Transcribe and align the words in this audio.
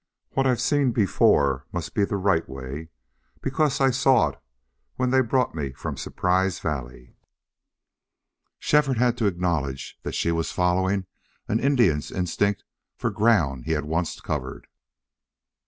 What 0.31 0.47
I've 0.47 0.59
seen, 0.59 0.93
before 0.93 1.67
must 1.71 1.93
be 1.93 2.05
the 2.05 2.17
right 2.17 2.49
way, 2.49 2.89
because 3.39 3.79
I 3.79 3.91
saw 3.91 4.29
it 4.29 4.39
when 4.95 5.11
they 5.11 5.21
brought 5.21 5.53
me 5.53 5.73
from 5.73 5.95
Surprise 5.95 6.59
Valley." 6.59 7.17
Shefford 8.57 8.97
had 8.97 9.15
to 9.19 9.27
acknowledge 9.27 9.99
that 10.01 10.15
she 10.15 10.31
was 10.31 10.51
following 10.51 11.05
an 11.47 11.59
Indian's 11.59 12.09
instinct 12.11 12.63
for 12.97 13.11
ground 13.11 13.65
he 13.65 13.73
had 13.73 13.85
once 13.85 14.19
covered. 14.19 14.65